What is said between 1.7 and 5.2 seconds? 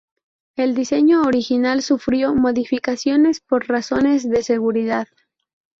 sufrió modificaciones por razones de seguridad.